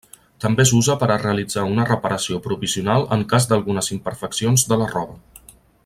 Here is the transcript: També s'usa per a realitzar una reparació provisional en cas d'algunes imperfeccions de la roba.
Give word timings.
També 0.43 0.63
s'usa 0.69 0.95
per 1.01 1.09
a 1.15 1.17
realitzar 1.23 1.65
una 1.73 1.85
reparació 1.89 2.39
provisional 2.47 3.05
en 3.17 3.27
cas 3.35 3.47
d'algunes 3.53 3.91
imperfeccions 3.97 4.65
de 4.73 4.81
la 4.85 4.91
roba. 4.97 5.21